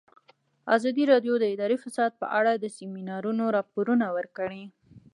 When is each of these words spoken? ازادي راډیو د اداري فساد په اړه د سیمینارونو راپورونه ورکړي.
ازادي 0.75 1.03
راډیو 1.11 1.33
د 1.39 1.43
اداري 1.53 1.77
فساد 1.83 2.11
په 2.21 2.25
اړه 2.39 2.51
د 2.55 2.65
سیمینارونو 2.77 3.43
راپورونه 3.57 4.05
ورکړي. 4.17 4.63